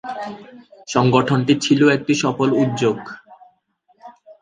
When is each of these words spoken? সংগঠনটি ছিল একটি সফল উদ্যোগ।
সংগঠনটি 0.87 1.53
ছিল 1.61 1.81
একটি 1.89 2.13
সফল 2.15 2.49
উদ্যোগ। 2.53 2.97